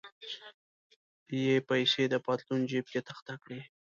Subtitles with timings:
[1.43, 3.59] یې پیسې د پتلون جیب کې تخته کړې.